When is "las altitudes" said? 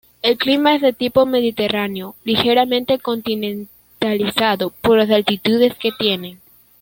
4.97-5.75